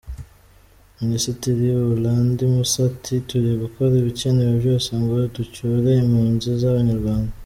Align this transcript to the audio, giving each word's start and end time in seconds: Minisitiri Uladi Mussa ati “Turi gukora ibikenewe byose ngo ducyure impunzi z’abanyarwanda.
Minisitiri 0.99 1.65
Uladi 1.93 2.43
Mussa 2.53 2.79
ati 2.91 3.13
“Turi 3.27 3.49
gukora 3.63 3.93
ibikenewe 4.01 4.53
byose 4.61 4.89
ngo 5.01 5.15
ducyure 5.35 5.91
impunzi 6.03 6.49
z’abanyarwanda. 6.63 7.33